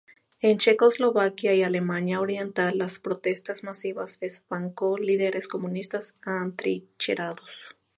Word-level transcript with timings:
En 0.39 0.57
Checoslovaquia 0.57 1.53
y 1.53 1.61
Alemania 1.61 2.21
Oriental, 2.21 2.75
las 2.75 2.97
protestas 2.97 3.63
masivas 3.63 4.19
desbancó 4.19 4.97
líderes 4.97 5.47
comunistas 5.47 6.15
atrincherados. 6.25 7.51